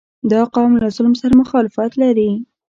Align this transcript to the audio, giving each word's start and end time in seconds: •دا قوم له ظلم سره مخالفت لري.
•دا 0.31 0.41
قوم 0.55 0.71
له 0.81 0.87
ظلم 0.95 1.13
سره 1.21 1.33
مخالفت 1.41 1.91
لري. 2.01 2.31